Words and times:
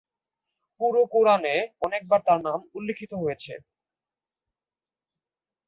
পুরো 0.81 1.01
কুরআনে 1.13 1.55
অনেকবার 1.81 2.19
তার 2.27 2.39
নাম 2.45 2.59
উল্লেখিত 2.77 3.11
হয়েছে। 3.13 3.53